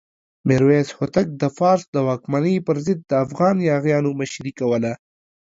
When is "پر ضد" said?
2.67-2.99